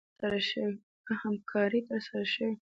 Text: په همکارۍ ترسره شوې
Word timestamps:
په 1.05 1.13
همکارۍ 1.21 1.81
ترسره 1.87 2.25
شوې 2.33 2.51